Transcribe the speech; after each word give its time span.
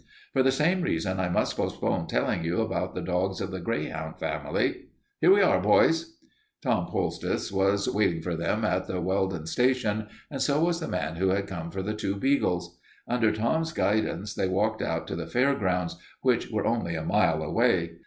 For 0.33 0.41
the 0.41 0.51
same 0.51 0.81
reason 0.81 1.19
I 1.19 1.29
must 1.29 1.55
postpone 1.55 2.07
telling 2.07 2.43
you 2.43 2.59
about 2.59 2.95
the 2.95 3.03
dogs 3.03 3.39
of 3.39 3.51
the 3.51 3.59
greyhound 3.59 4.17
family. 4.17 4.87
Here 5.19 5.31
we 5.31 5.43
are, 5.43 5.59
boys." 5.61 6.15
Tom 6.63 6.87
Poultice 6.87 7.51
was 7.51 7.87
waiting 7.87 8.23
for 8.23 8.35
them 8.35 8.65
at 8.65 8.87
the 8.87 8.99
Welden 8.99 9.45
station 9.45 10.07
and 10.31 10.41
so 10.41 10.63
was 10.65 10.79
the 10.79 10.87
man 10.87 11.17
who 11.17 11.27
had 11.29 11.45
come 11.45 11.69
for 11.69 11.83
the 11.83 11.93
two 11.93 12.15
beagles. 12.15 12.79
Under 13.07 13.31
Tom's 13.31 13.73
guidance 13.73 14.33
they 14.33 14.47
walked 14.47 14.81
out 14.81 15.05
to 15.05 15.15
the 15.15 15.27
fair 15.27 15.53
grounds, 15.53 15.97
which 16.21 16.49
were 16.49 16.65
only 16.65 16.95
a 16.95 17.05
mile 17.05 17.43
away. 17.43 17.97